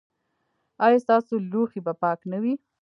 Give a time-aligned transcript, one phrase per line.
[0.85, 2.53] ایا ستاسو لوښي به پاک نه وي؟